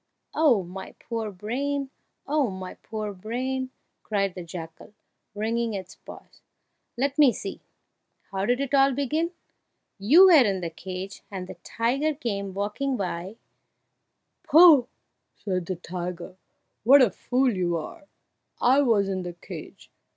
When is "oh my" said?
0.33-0.93, 2.25-2.73